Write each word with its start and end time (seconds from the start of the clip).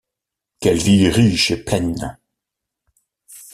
Quelle 0.61 0.79
vie 0.79 1.09
riche 1.09 1.51
et 1.51 1.63
pleine! 1.63 2.17